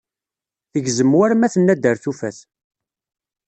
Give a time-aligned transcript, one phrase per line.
[0.71, 2.37] Tegzem war ma tenna-d ar tufat.